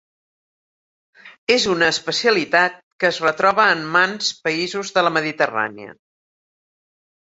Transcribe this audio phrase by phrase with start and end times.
[1.55, 5.95] És una especialitat que es retroba en mants països de la mediterrània.